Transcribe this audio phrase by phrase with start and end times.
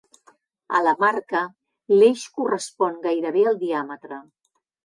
[0.77, 1.41] A la marca,
[1.99, 4.23] l'eix correspon gairebé al diàmetre.